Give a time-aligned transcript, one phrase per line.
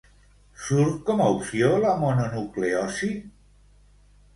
[0.67, 3.15] Surt com a opció la mononucleosi?